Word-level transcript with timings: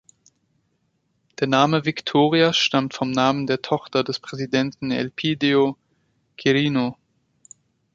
Der 1.39 1.45
Name 1.47 1.85
Victoria 1.85 2.53
stammt 2.53 2.95
vom 2.95 3.11
Namen 3.11 3.45
der 3.45 3.61
Tochter 3.61 4.03
des 4.03 4.17
Präsidenten 4.19 4.89
Elpidio 4.89 5.77
Quirino. 6.39 6.97